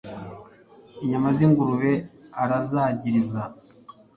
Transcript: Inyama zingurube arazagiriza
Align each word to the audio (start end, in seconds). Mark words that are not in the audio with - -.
Inyama 1.03 1.27
zingurube 1.37 1.91
arazagiriza 2.41 3.41